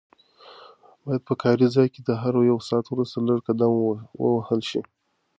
[1.05, 3.71] باید په کار ځای کې د هر یو ساعت وروسته لږ قدم
[4.21, 4.81] ووهل شي.